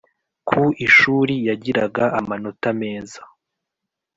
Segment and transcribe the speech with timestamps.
[0.47, 3.21] ku ishuri yagiraga amanota meza,